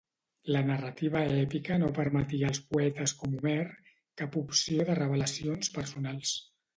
La 0.53 0.61
narrativa 0.67 1.19
èpica 1.41 1.75
no 1.83 1.89
permetia 1.97 2.47
als 2.51 2.61
poetes 2.71 3.13
com 3.19 3.35
Homer 3.41 3.65
cap 4.23 4.39
opció 4.41 4.87
de 4.89 4.97
revelacions 5.01 5.71
personals. 5.77 6.33